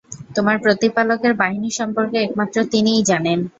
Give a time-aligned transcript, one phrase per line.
[0.35, 3.39] তোমার প্রতিপালকের বাহিনী সম্পর্কে একমাত্র তিনিই জানেন।